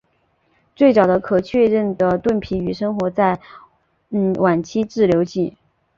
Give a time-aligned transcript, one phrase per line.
[0.75, 3.39] 最早的可确认的盾皮鱼生活在
[4.39, 5.59] 晚期志留纪。